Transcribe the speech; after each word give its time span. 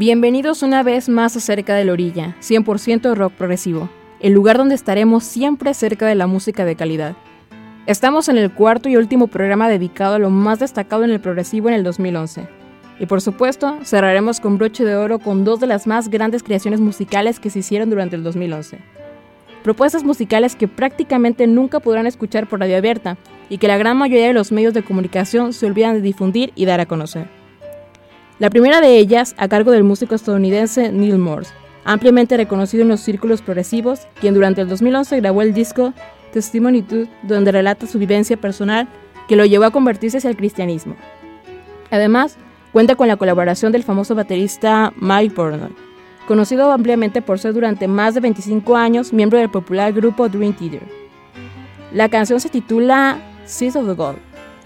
Bienvenidos 0.00 0.62
una 0.62 0.82
vez 0.82 1.10
más 1.10 1.36
a 1.36 1.40
Cerca 1.40 1.74
de 1.74 1.84
la 1.84 1.92
Orilla, 1.92 2.34
100% 2.40 3.14
rock 3.14 3.34
progresivo, 3.34 3.90
el 4.20 4.32
lugar 4.32 4.56
donde 4.56 4.74
estaremos 4.74 5.24
siempre 5.24 5.74
cerca 5.74 6.06
de 6.06 6.14
la 6.14 6.26
música 6.26 6.64
de 6.64 6.74
calidad. 6.74 7.16
Estamos 7.84 8.30
en 8.30 8.38
el 8.38 8.50
cuarto 8.50 8.88
y 8.88 8.96
último 8.96 9.26
programa 9.26 9.68
dedicado 9.68 10.14
a 10.14 10.18
lo 10.18 10.30
más 10.30 10.58
destacado 10.58 11.04
en 11.04 11.10
el 11.10 11.20
progresivo 11.20 11.68
en 11.68 11.74
el 11.74 11.84
2011. 11.84 12.48
Y 12.98 13.04
por 13.04 13.20
supuesto, 13.20 13.78
cerraremos 13.84 14.40
con 14.40 14.56
broche 14.56 14.86
de 14.86 14.96
oro 14.96 15.18
con 15.18 15.44
dos 15.44 15.60
de 15.60 15.66
las 15.66 15.86
más 15.86 16.08
grandes 16.08 16.42
creaciones 16.42 16.80
musicales 16.80 17.38
que 17.38 17.50
se 17.50 17.58
hicieron 17.58 17.90
durante 17.90 18.16
el 18.16 18.24
2011. 18.24 18.78
Propuestas 19.62 20.02
musicales 20.02 20.56
que 20.56 20.66
prácticamente 20.66 21.46
nunca 21.46 21.78
podrán 21.78 22.06
escuchar 22.06 22.48
por 22.48 22.60
radio 22.60 22.78
abierta 22.78 23.18
y 23.50 23.58
que 23.58 23.68
la 23.68 23.76
gran 23.76 23.98
mayoría 23.98 24.28
de 24.28 24.32
los 24.32 24.50
medios 24.50 24.72
de 24.72 24.82
comunicación 24.82 25.52
se 25.52 25.66
olvidan 25.66 25.92
de 25.92 26.00
difundir 26.00 26.52
y 26.54 26.64
dar 26.64 26.80
a 26.80 26.86
conocer. 26.86 27.39
La 28.40 28.48
primera 28.48 28.80
de 28.80 28.96
ellas, 28.96 29.34
a 29.36 29.48
cargo 29.48 29.70
del 29.70 29.84
músico 29.84 30.14
estadounidense 30.14 30.90
Neil 30.92 31.18
Morse, 31.18 31.52
ampliamente 31.84 32.38
reconocido 32.38 32.82
en 32.82 32.88
los 32.88 33.00
círculos 33.00 33.42
progresivos, 33.42 34.08
quien 34.18 34.32
durante 34.32 34.62
el 34.62 34.68
2011 34.70 35.20
grabó 35.20 35.42
el 35.42 35.52
disco 35.52 35.92
Testimony 36.32 36.80
to, 36.80 37.04
donde 37.22 37.52
relata 37.52 37.86
su 37.86 37.98
vivencia 37.98 38.38
personal 38.38 38.88
que 39.28 39.36
lo 39.36 39.44
llevó 39.44 39.66
a 39.66 39.70
convertirse 39.70 40.16
hacia 40.16 40.30
el 40.30 40.38
cristianismo. 40.38 40.96
Además, 41.90 42.38
cuenta 42.72 42.94
con 42.94 43.08
la 43.08 43.16
colaboración 43.16 43.72
del 43.72 43.82
famoso 43.82 44.14
baterista 44.14 44.94
Mike 44.96 45.34
Portnoy, 45.34 45.74
conocido 46.26 46.72
ampliamente 46.72 47.20
por 47.20 47.38
ser 47.38 47.52
durante 47.52 47.88
más 47.88 48.14
de 48.14 48.20
25 48.20 48.74
años 48.74 49.12
miembro 49.12 49.38
del 49.38 49.50
popular 49.50 49.92
grupo 49.92 50.30
Dream 50.30 50.54
Theater. 50.54 50.88
La 51.92 52.08
canción 52.08 52.40
se 52.40 52.48
titula 52.48 53.18
Seas 53.44 53.76
of 53.76 53.86
the 53.86 53.92
Gold, 53.92 54.16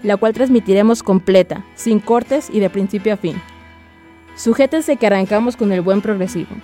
la 0.01 0.15
cual 0.15 0.31
transmitiremos 0.31 1.03
completa, 1.03 1.65
sin 1.75 1.99
cortes 1.99 2.49
y 2.49 2.61
de 2.61 2.69
principio 2.69 3.11
a 3.11 3.17
fin. 3.17 3.35
Sujétense 4.35 4.97
que 4.97 5.07
arrancamos 5.07 5.55
con 5.55 5.71
el 5.71 5.81
buen 5.81 6.01
progresivo. 6.01 6.55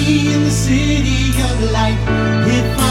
in 0.00 0.44
the 0.44 0.50
city 0.50 1.30
of 1.42 1.72
light. 1.72 1.98
If 2.46 2.89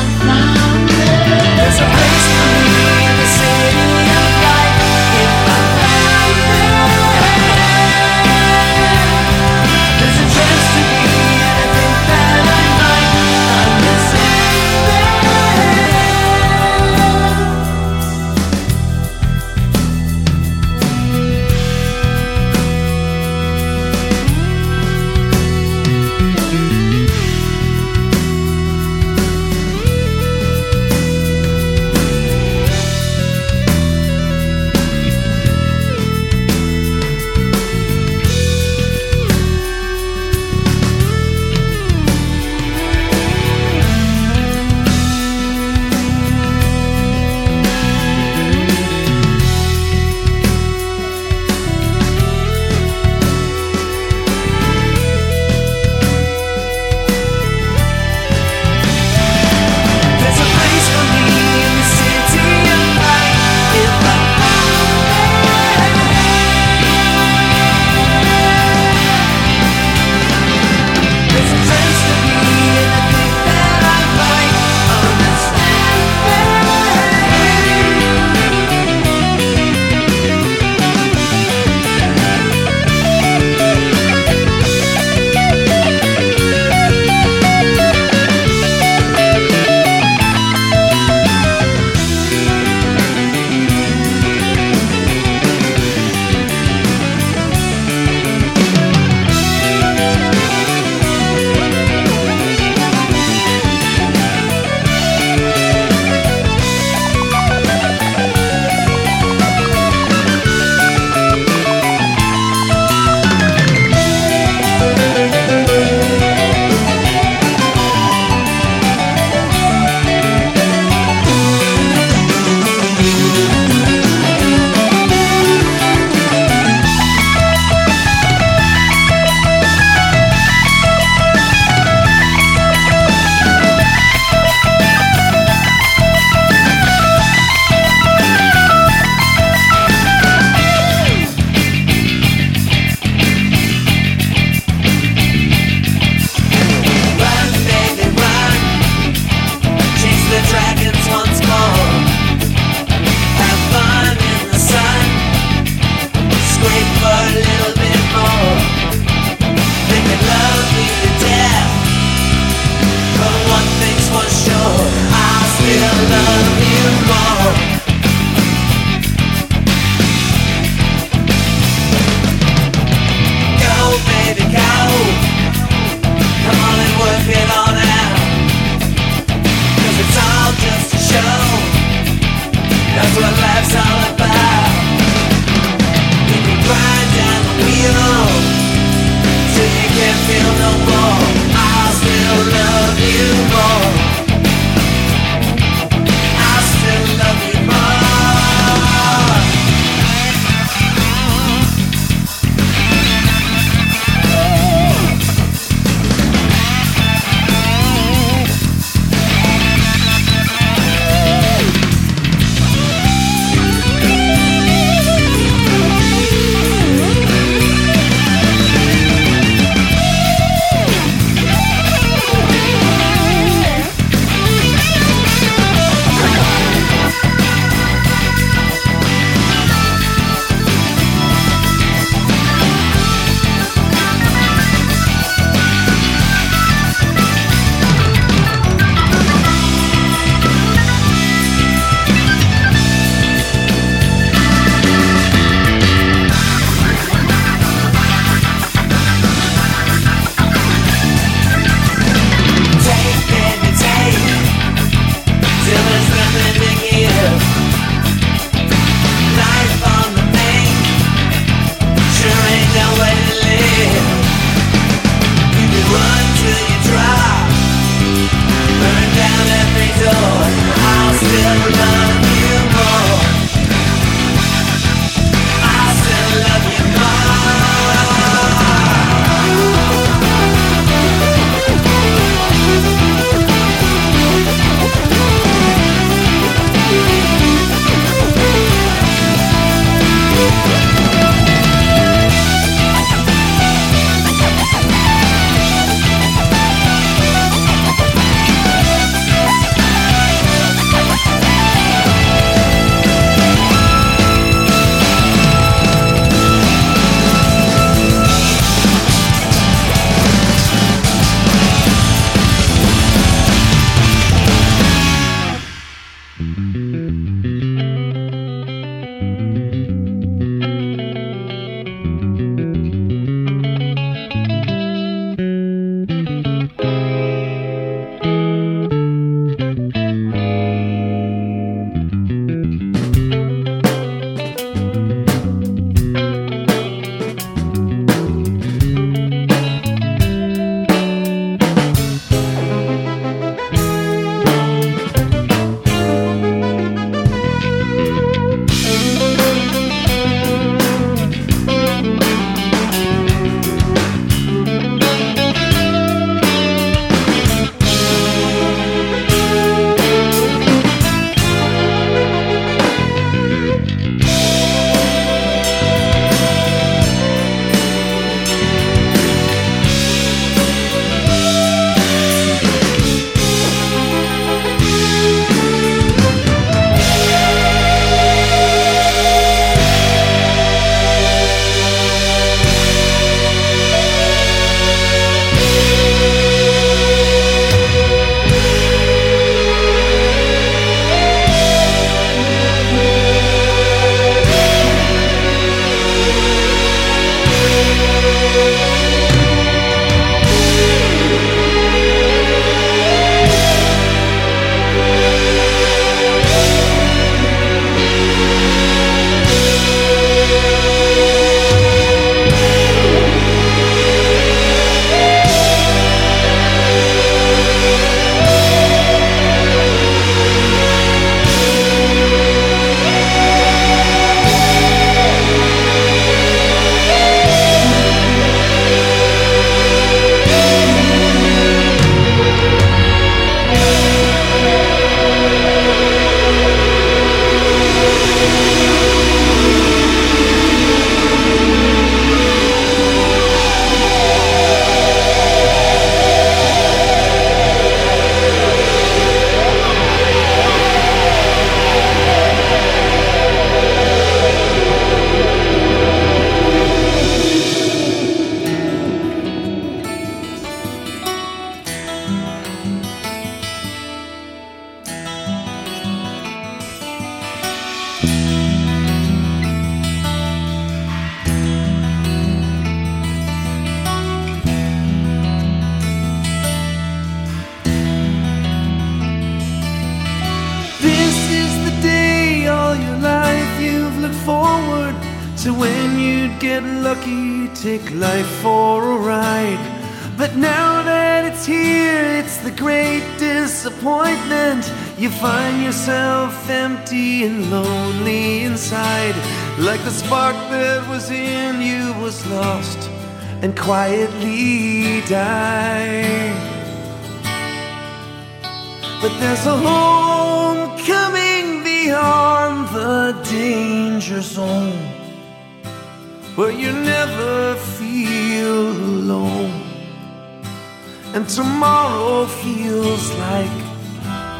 And 521.36 521.48
tomorrow 521.48 522.48
feels 522.48 523.32
like 523.36 523.70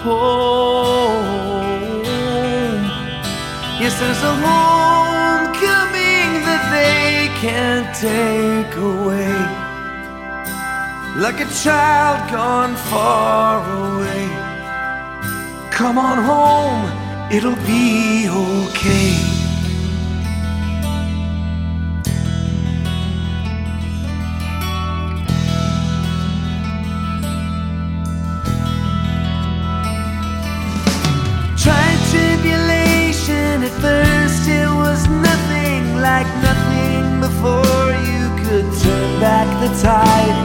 home. 0.06 1.30
Yes, 3.82 4.00
there's 4.00 4.22
a 4.22 4.36
homecoming 4.46 6.30
that 6.46 6.64
they 6.76 7.28
can't 7.42 7.90
take 7.96 8.76
away. 8.78 9.34
Like 11.20 11.40
a 11.42 11.50
child 11.64 12.32
gone 12.32 12.76
far 12.92 13.64
away. 13.82 14.28
Come 15.72 15.98
on 15.98 16.18
home, 16.24 16.92
it'll 17.32 17.62
be 17.66 18.30
okay. 18.30 19.29
Like 36.20 36.36
nothing 36.44 37.22
before 37.22 37.92
you 38.12 38.24
could 38.44 38.68
turn 38.84 39.10
back 39.24 39.48
the 39.64 39.72
tide. 39.80 40.38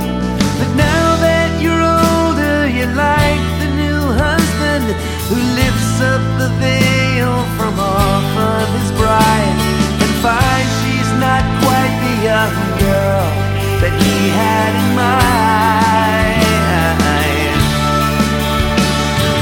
But 0.58 0.70
now 0.78 1.06
that 1.26 1.50
you're 1.62 1.84
older, 2.06 2.58
you're 2.76 2.94
like 2.94 3.42
the 3.58 3.70
new 3.82 4.00
husband 4.24 4.86
who 5.26 5.36
lifts 5.58 5.98
up 6.12 6.22
the 6.38 6.50
veil 6.62 7.34
from 7.58 7.74
off 7.74 8.30
of 8.54 8.66
his 8.78 8.90
bride 9.00 9.58
and 10.02 10.12
finds 10.22 10.70
she's 10.82 11.10
not 11.26 11.42
quite 11.64 11.94
the 12.06 12.14
young 12.30 12.54
girl 12.86 13.26
that 13.82 13.94
he 13.98 14.14
had 14.38 14.72
in 14.78 14.88
mind. 14.94 15.34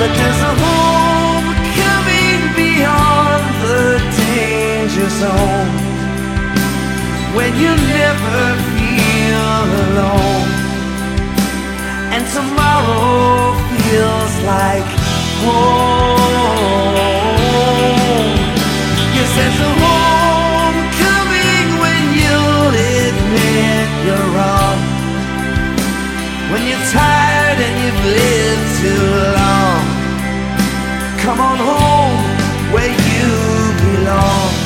But 0.00 0.10
there's 0.16 0.42
a 0.50 0.54
homecoming 0.64 2.42
beyond 2.56 3.44
the 3.68 3.84
danger 4.16 5.10
zone 5.20 5.81
when 7.34 7.52
you 7.56 7.72
never 7.98 8.40
feel 8.76 9.64
alone. 9.88 10.48
And 12.12 12.24
tomorrow 12.28 13.56
feels 13.72 14.34
like 14.44 14.88
home. 15.40 16.92
Yes, 19.16 19.30
there's 19.36 19.60
a 19.68 19.72
homecoming 19.84 21.68
when 21.84 22.02
you'll 22.20 22.74
admit 23.00 23.88
you're 24.04 24.28
wrong. 24.36 24.78
When 26.52 26.62
you're 26.68 26.86
tired 26.92 27.58
and 27.66 27.74
you've 27.82 28.04
lived 28.20 28.68
too 28.82 29.04
long, 29.40 29.80
come 31.24 31.40
on 31.40 31.56
home 31.56 32.16
where 32.74 32.92
you 33.08 33.28
belong. 33.80 34.61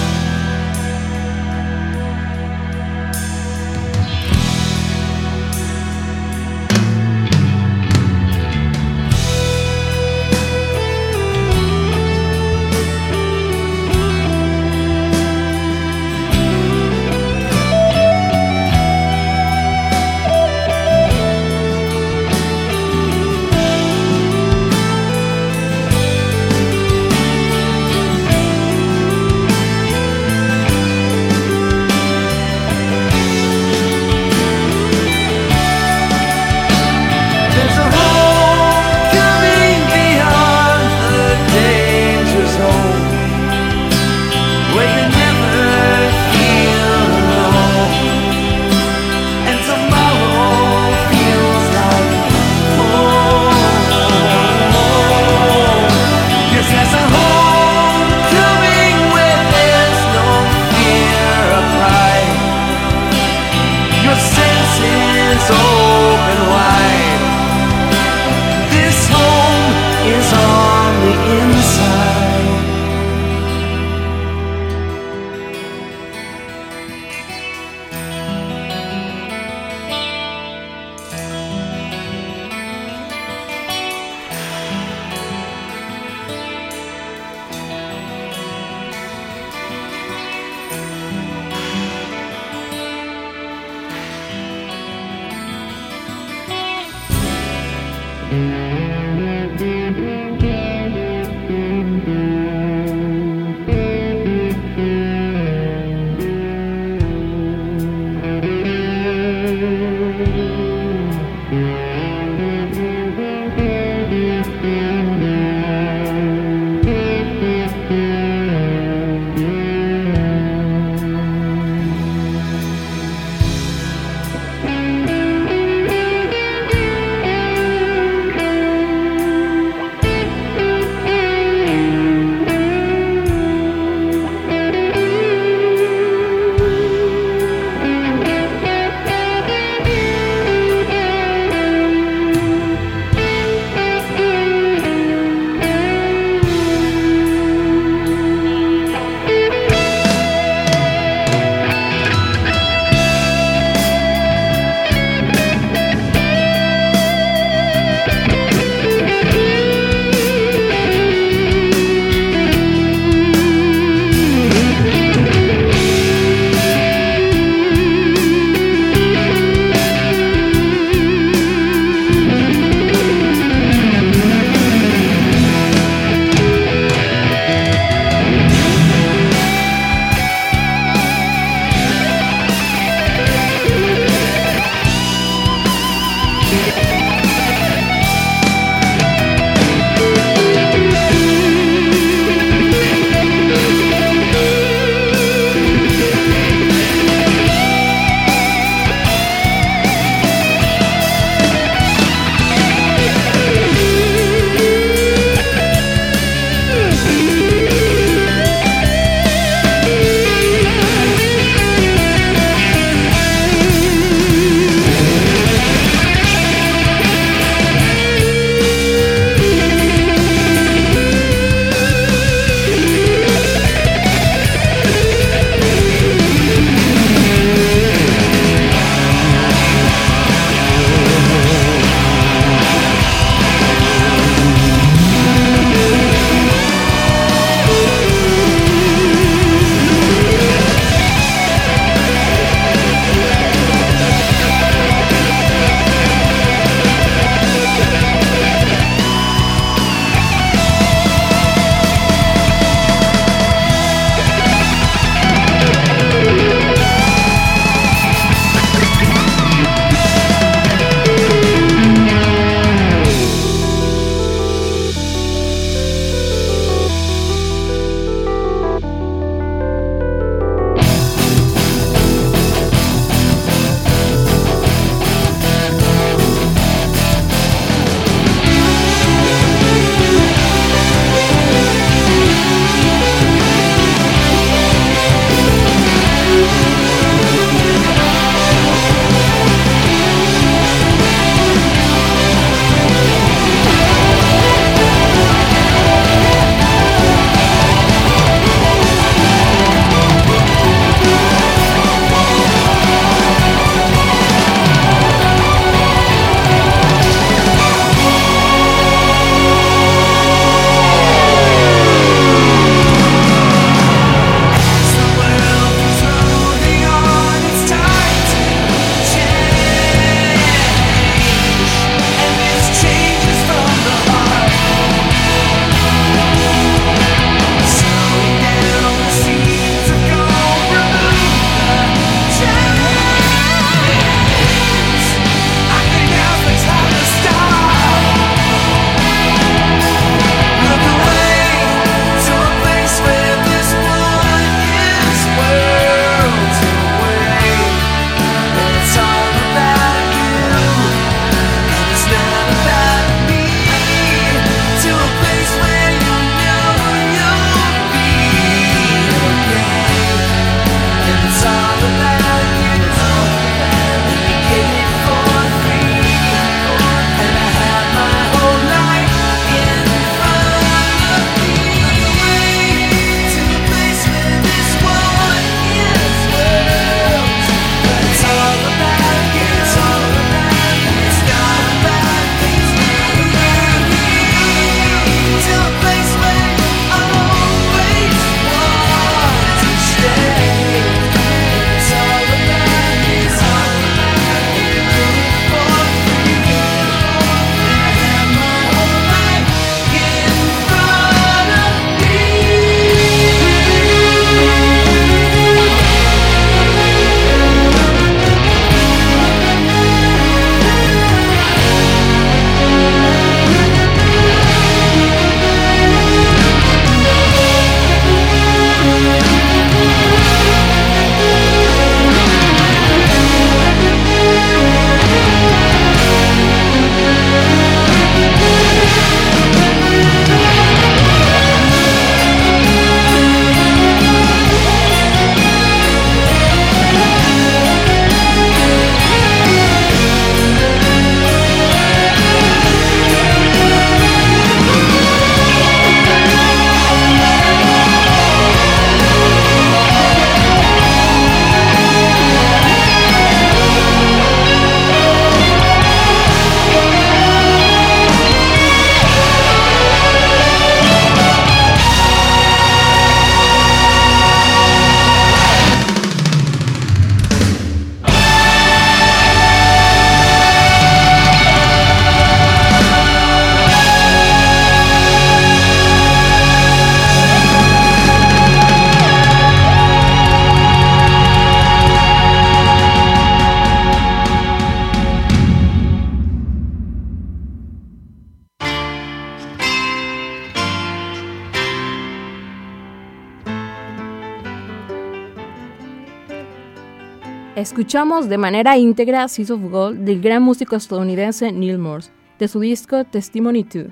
Escuchamos 497.76 498.30
de 498.30 498.38
manera 498.38 498.78
íntegra 498.78 499.28
Seas 499.28 499.50
of 499.50 499.60
Gold 499.60 499.98
del 499.98 500.22
gran 500.22 500.42
músico 500.42 500.76
estadounidense 500.76 501.52
Neil 501.52 501.76
Morse, 501.76 502.10
de 502.38 502.48
su 502.48 502.58
disco 502.60 503.04
Testimony 503.04 503.64
2. 503.64 503.88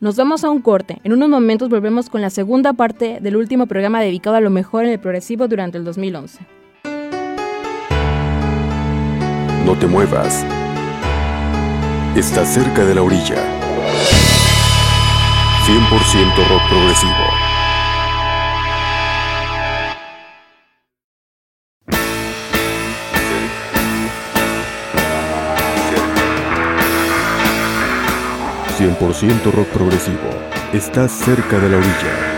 Nos 0.00 0.16
vamos 0.16 0.42
a 0.42 0.50
un 0.50 0.60
corte. 0.60 0.98
En 1.04 1.12
unos 1.12 1.28
momentos 1.28 1.68
volvemos 1.68 2.10
con 2.10 2.22
la 2.22 2.30
segunda 2.30 2.72
parte 2.72 3.20
del 3.20 3.36
último 3.36 3.68
programa 3.68 4.00
dedicado 4.00 4.34
a 4.34 4.40
lo 4.40 4.50
mejor 4.50 4.84
en 4.84 4.90
el 4.90 4.98
progresivo 4.98 5.46
durante 5.46 5.78
el 5.78 5.84
2011. 5.84 6.40
No 9.64 9.76
te 9.78 9.86
muevas. 9.86 10.44
Estás 12.16 12.52
cerca 12.52 12.84
de 12.84 12.96
la 12.96 13.02
orilla. 13.02 13.36
100% 15.66 16.48
rock 16.48 16.68
progresivo. 16.68 17.37
100% 28.98 29.52
rock 29.52 29.68
progresivo. 29.68 30.28
Estás 30.72 31.12
cerca 31.12 31.56
de 31.60 31.68
la 31.68 31.76
orilla. 31.76 32.34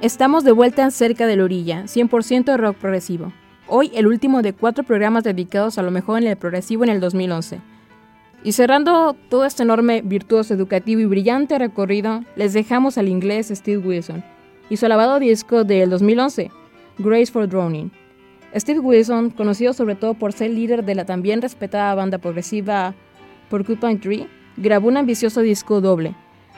Estamos 0.00 0.42
de 0.42 0.50
vuelta 0.50 0.90
cerca 0.90 1.28
de 1.28 1.36
la 1.36 1.44
orilla, 1.44 1.84
100% 1.84 2.56
rock 2.56 2.76
progresivo. 2.76 3.32
Hoy 3.68 3.92
el 3.94 4.08
último 4.08 4.42
de 4.42 4.52
cuatro 4.52 4.82
programas 4.82 5.22
dedicados 5.22 5.78
a 5.78 5.82
lo 5.82 5.92
mejor 5.92 6.20
en 6.20 6.26
el 6.26 6.36
progresivo 6.36 6.82
en 6.82 6.90
el 6.90 6.98
2011. 6.98 7.60
Y 8.42 8.52
cerrando 8.52 9.14
todo 9.28 9.44
este 9.44 9.62
enorme, 9.62 10.00
virtuoso, 10.02 10.54
educativo 10.54 11.00
y 11.00 11.04
brillante 11.04 11.58
recorrido, 11.58 12.24
les 12.36 12.54
dejamos 12.54 12.96
al 12.96 13.08
inglés 13.08 13.52
Steve 13.52 13.86
Wilson 13.86 14.24
y 14.70 14.78
su 14.78 14.86
alabado 14.86 15.18
disco 15.18 15.64
del 15.64 15.90
2011, 15.90 16.50
Grace 16.98 17.30
for 17.30 17.46
Drowning. 17.46 17.90
Steve 18.54 18.80
Wilson, 18.80 19.30
conocido 19.30 19.74
sobre 19.74 19.94
todo 19.94 20.14
por 20.14 20.32
ser 20.32 20.50
líder 20.50 20.84
de 20.84 20.94
la 20.94 21.04
también 21.04 21.42
respetada 21.42 21.94
banda 21.94 22.18
progresiva 22.18 22.94
Porcupine 23.50 23.96
Tree, 23.96 24.26
grabó 24.56 24.88
un 24.88 24.96
ambicioso 24.96 25.42
disco 25.42 25.80
doble, 25.80 26.14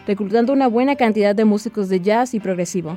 reclutando 0.06 0.52
una 0.52 0.68
buena 0.68 0.94
cantidad 0.94 1.34
de 1.34 1.44
músicos 1.44 1.88
de 1.88 2.00
jazz 2.00 2.32
y 2.34 2.40
progresivo, 2.40 2.96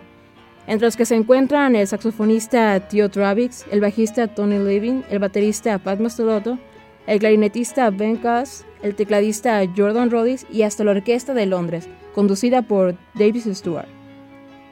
entre 0.67 0.87
los 0.87 0.95
que 0.95 1.05
se 1.05 1.15
encuentran 1.15 1.75
el 1.75 1.87
saxofonista 1.87 2.79
Theo 2.87 3.09
Travis, 3.09 3.65
el 3.71 3.81
bajista 3.81 4.27
Tony 4.27 4.59
Levin, 4.59 5.03
el 5.09 5.19
baterista 5.19 5.77
Pat 5.79 5.99
Mastelotto, 5.99 6.57
el 7.07 7.19
clarinetista 7.19 7.89
Ben 7.91 8.17
Cass, 8.17 8.65
el 8.81 8.95
tecladista 8.95 9.61
Jordan 9.75 10.11
Rodis 10.11 10.45
y 10.51 10.63
hasta 10.63 10.83
la 10.83 10.91
Orquesta 10.91 11.33
de 11.33 11.45
Londres, 11.45 11.87
conducida 12.13 12.61
por 12.61 12.95
Davis 13.13 13.47
Stewart, 13.51 13.87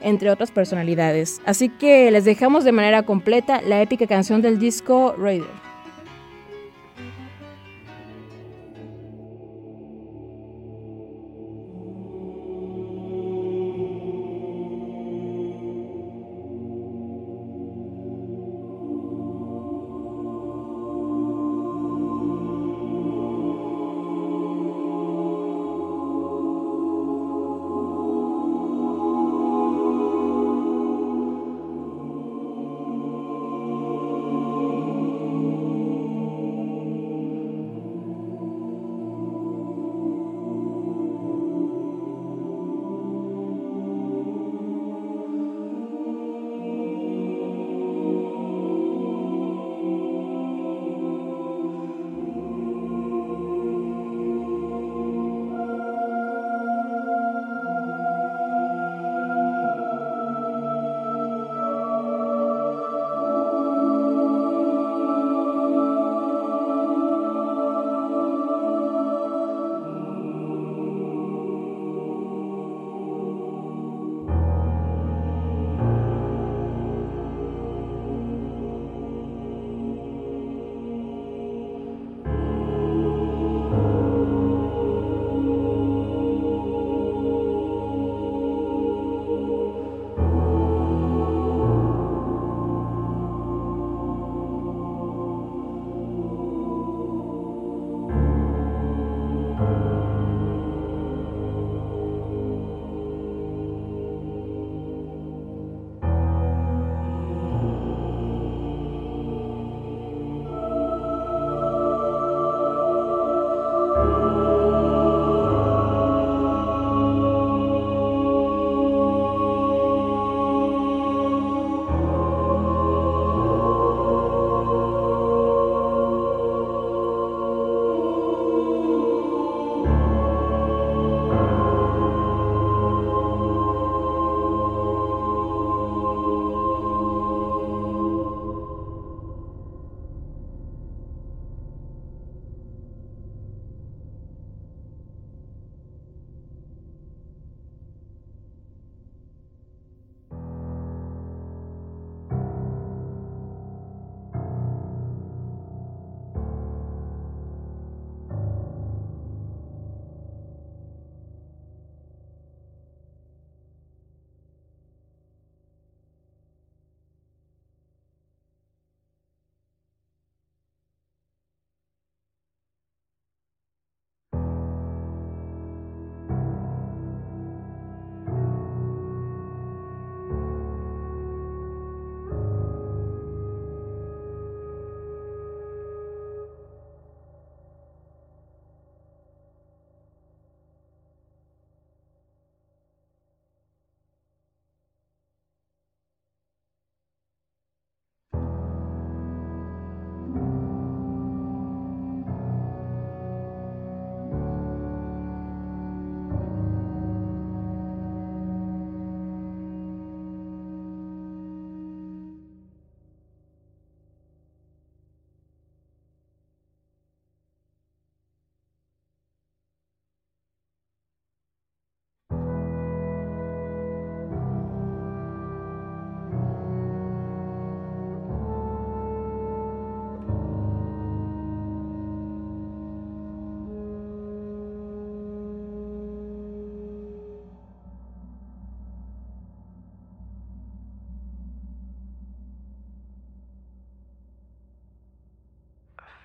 entre 0.02 0.30
otras 0.30 0.52
personalidades. 0.52 1.42
Así 1.46 1.70
que 1.70 2.12
les 2.12 2.26
dejamos 2.26 2.64
de 2.64 2.72
manera 2.72 3.04
completa 3.04 3.62
la 3.62 3.82
épica 3.82 4.08
canción 4.08 4.42
del 4.42 4.60
disco 4.60 5.16
Raider. 5.18 5.63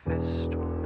Fist 0.09 0.78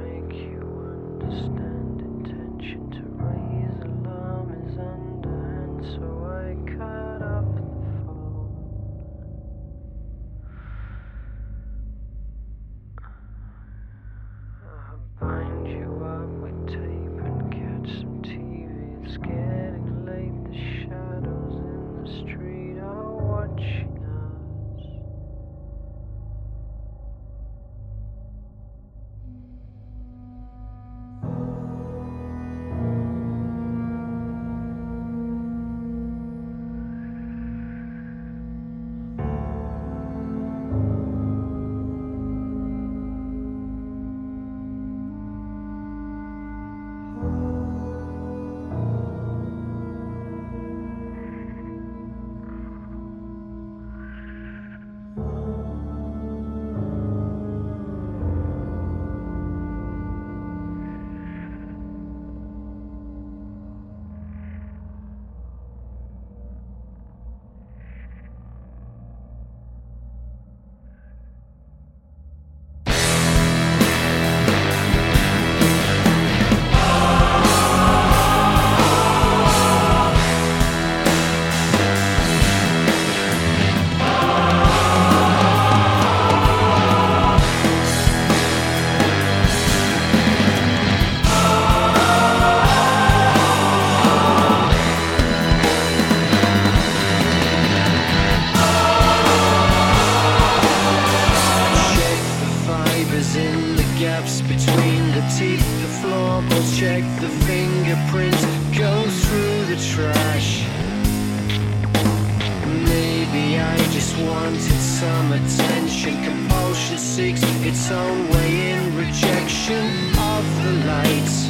away 118.13 118.71
in 118.71 118.95
rejection 118.95 119.85
of 120.17 120.43
the 120.63 120.71
lights. 120.87 121.42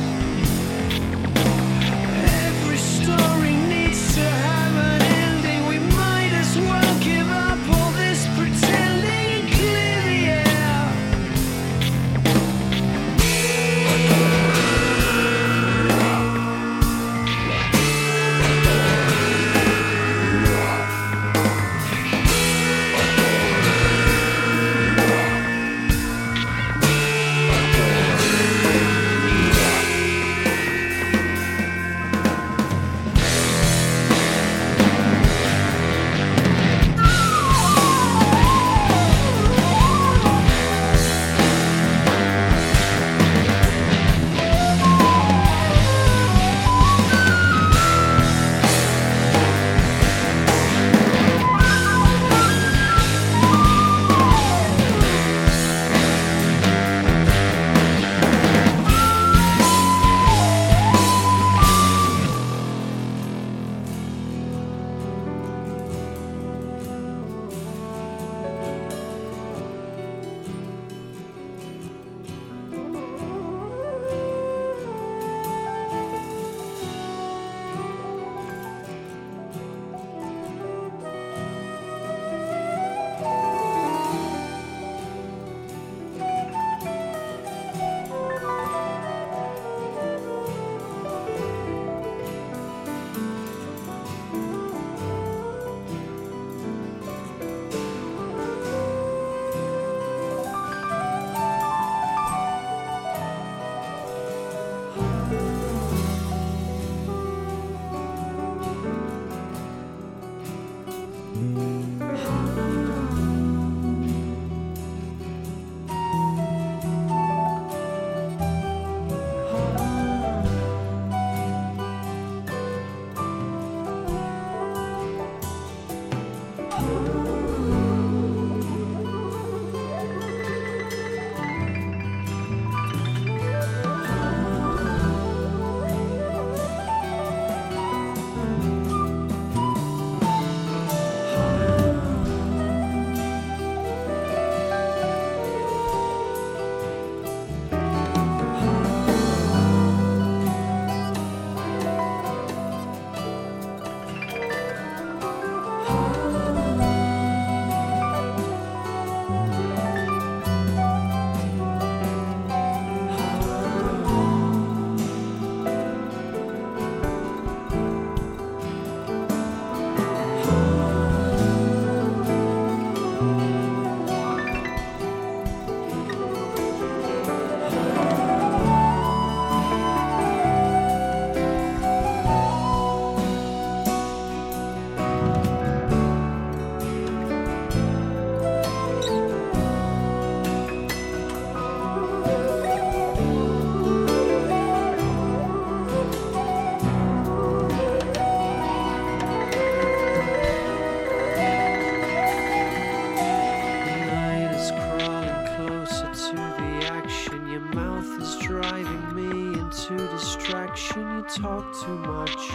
driving 208.41 209.15
me 209.15 209.59
into 209.59 209.97
distraction. 210.09 211.01
You 211.01 211.23
talk 211.23 211.65
too 211.83 211.97
much. 211.97 212.51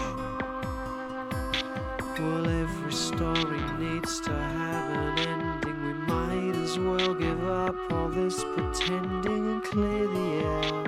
Well, 2.19 2.47
every 2.49 2.93
story 2.93 3.61
needs 3.79 4.21
to 4.21 4.33
have 4.33 5.19
an 5.19 5.29
ending. 5.29 5.83
We 5.85 5.93
might 5.93 6.57
as 6.63 6.79
well 6.79 7.15
give 7.15 7.45
up 7.49 7.77
all 7.93 8.09
this 8.09 8.43
pretending 8.55 9.53
and 9.53 9.63
clear 9.63 10.07
the 10.09 10.45
air. 10.45 10.88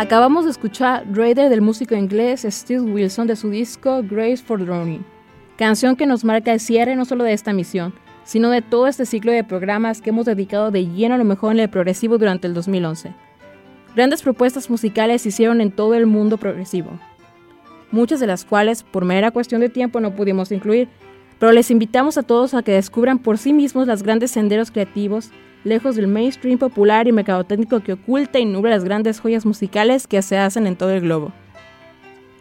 Acabamos 0.00 0.46
de 0.46 0.50
escuchar 0.50 1.04
Raider 1.12 1.50
del 1.50 1.60
músico 1.60 1.94
inglés 1.94 2.46
Steve 2.48 2.80
Wilson 2.80 3.26
de 3.26 3.36
su 3.36 3.50
disco 3.50 4.02
Grace 4.02 4.38
for 4.38 4.64
Drowning, 4.64 5.04
canción 5.58 5.94
que 5.94 6.06
nos 6.06 6.24
marca 6.24 6.54
el 6.54 6.60
cierre 6.60 6.96
no 6.96 7.04
solo 7.04 7.22
de 7.22 7.34
esta 7.34 7.52
misión, 7.52 7.92
sino 8.24 8.48
de 8.48 8.62
todo 8.62 8.86
este 8.86 9.04
ciclo 9.04 9.30
de 9.30 9.44
programas 9.44 10.00
que 10.00 10.08
hemos 10.08 10.24
dedicado 10.24 10.70
de 10.70 10.86
lleno 10.86 11.16
a 11.16 11.18
lo 11.18 11.26
mejor 11.26 11.52
en 11.52 11.60
el 11.60 11.68
progresivo 11.68 12.16
durante 12.16 12.46
el 12.46 12.54
2011. 12.54 13.12
Grandes 13.94 14.22
propuestas 14.22 14.70
musicales 14.70 15.20
se 15.20 15.28
hicieron 15.28 15.60
en 15.60 15.70
todo 15.70 15.92
el 15.92 16.06
mundo 16.06 16.38
progresivo, 16.38 16.98
muchas 17.90 18.20
de 18.20 18.26
las 18.26 18.46
cuales 18.46 18.82
por 18.82 19.04
mera 19.04 19.32
cuestión 19.32 19.60
de 19.60 19.68
tiempo 19.68 20.00
no 20.00 20.14
pudimos 20.16 20.50
incluir, 20.50 20.88
pero 21.38 21.52
les 21.52 21.70
invitamos 21.70 22.16
a 22.16 22.22
todos 22.22 22.54
a 22.54 22.62
que 22.62 22.72
descubran 22.72 23.18
por 23.18 23.36
sí 23.36 23.52
mismos 23.52 23.86
los 23.86 24.02
grandes 24.02 24.30
senderos 24.30 24.70
creativos 24.70 25.30
lejos 25.64 25.96
del 25.96 26.06
mainstream 26.06 26.58
popular 26.58 27.08
y 27.08 27.12
mercadotécnico 27.12 27.80
que 27.80 27.94
oculta 27.94 28.38
y 28.38 28.44
nubla 28.44 28.70
las 28.70 28.84
grandes 28.84 29.20
joyas 29.20 29.46
musicales 29.46 30.06
que 30.06 30.22
se 30.22 30.38
hacen 30.38 30.66
en 30.66 30.76
todo 30.76 30.90
el 30.90 31.00
globo. 31.00 31.32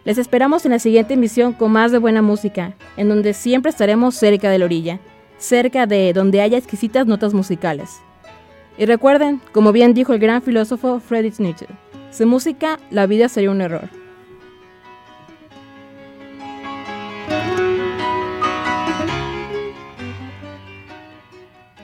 Les 0.06 0.18
esperamos 0.18 0.66
en 0.66 0.72
la 0.72 0.80
siguiente 0.80 1.16
emisión 1.16 1.54
con 1.54 1.72
más 1.72 1.92
de 1.92 1.98
buena 1.98 2.22
música, 2.22 2.74
en 2.98 3.10
donde 3.10 3.34
siempre 3.34 3.70
estaremos 3.70 4.16
cerca 4.16 4.50
de 4.50 4.60
la 4.60 4.66
orilla, 4.66 5.00
cerca 5.38 5.86
de 5.86 6.14
donde 6.14 6.42
haya 6.42 6.58
exquisitas 6.58 7.06
notas 7.06 7.34
musicales. 7.34 8.00
Y 8.78 8.86
recuerden, 8.86 9.42
como 9.52 9.72
bien 9.72 9.94
dijo 9.94 10.14
el 10.14 10.20
gran 10.20 10.42
filósofo 10.42 11.00
Friedrich 11.00 11.40
Nietzsche, 11.40 11.68
sin 12.12 12.30
música 12.30 12.80
la 12.92 13.06
vida 13.06 13.28
sería 13.28 13.52
un 13.52 13.62
error. 13.62 13.99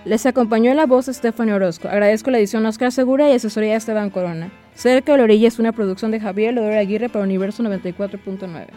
Les 0.06 0.24
acompañó 0.28 0.70
en 0.70 0.78
la 0.78 0.86
voz 0.86 1.08
Stephanie 1.08 1.56
Orozco. 1.56 1.88
Agradezco 1.88 2.30
la 2.30 2.38
edición 2.38 2.64
Oscar 2.68 2.92
Segura 2.92 3.28
y 3.28 3.34
asesoría 3.34 3.72
de 3.72 3.78
Esteban 3.78 4.12
Corona. 4.12 4.52
Cerca 4.76 5.14
de 5.14 5.18
la 5.18 5.24
orilla 5.24 5.48
es 5.48 5.58
una 5.58 5.72
producción 5.72 6.12
de 6.12 6.20
Javier 6.20 6.54
Lodora 6.54 6.78
Aguirre 6.78 7.10
para 7.10 7.26
Universo 7.26 7.64
94.9. 7.64 8.68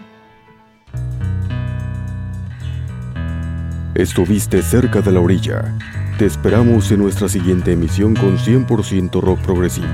Estuviste 3.94 4.62
cerca 4.62 5.02
de 5.02 5.12
la 5.12 5.20
orilla. 5.20 5.74
Te 6.18 6.24
esperamos 6.24 6.90
en 6.92 7.00
nuestra 7.00 7.28
siguiente 7.28 7.72
emisión 7.72 8.14
con 8.14 8.38
100% 8.38 9.20
rock 9.20 9.40
progresivo. 9.40 9.86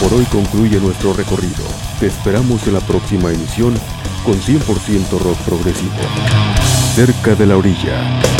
Por 0.00 0.14
hoy 0.14 0.24
concluye 0.26 0.78
nuestro 0.78 1.14
recorrido. 1.14 1.64
Te 1.98 2.06
esperamos 2.06 2.64
en 2.68 2.74
la 2.74 2.80
próxima 2.80 3.32
emisión 3.32 3.74
con 4.26 4.40
100% 4.40 5.20
rock 5.20 5.38
progresivo. 5.44 5.94
Cerca 6.96 7.36
de 7.36 7.46
la 7.46 7.56
orilla. 7.56 8.35